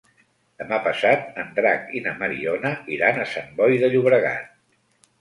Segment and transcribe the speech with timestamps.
[0.61, 4.55] Demà passat en Drac i na Mariona iran a Sant Boi de Llobregat.